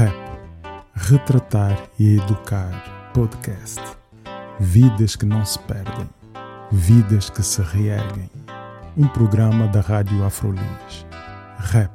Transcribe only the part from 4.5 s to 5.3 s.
Vidas que